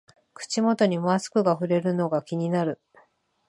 [0.33, 2.81] 口元にマスクがふれるのが気になる